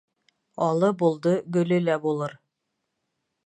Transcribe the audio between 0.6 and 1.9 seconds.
Алы булды, гөлө